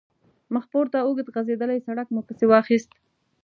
[0.55, 2.91] مخپورته اوږد غځېدلی سړک مو پسې واخیست.